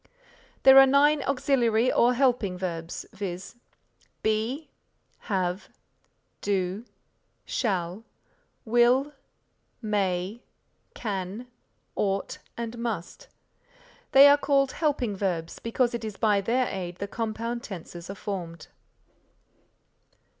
[0.63, 3.57] There are nine auxiliary or helping verbs, viz.,
[4.23, 4.71] Be,
[5.29, 5.69] have,
[6.41, 6.85] do,
[7.45, 8.03] shall,
[8.65, 9.13] will,
[9.79, 10.41] may,
[10.95, 11.45] can,
[11.95, 13.27] ought, and must.
[14.11, 18.15] They are called helping verbs, because it is by their aid the compound tenses are
[18.15, 18.69] formed.